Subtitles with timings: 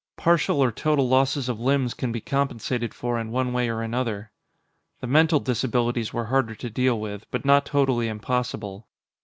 [0.17, 4.31] Partial or total losses of limbs can be compensated for in one way or another.
[4.99, 8.87] The mental disabilities were harder to deal with, but not totally impossible.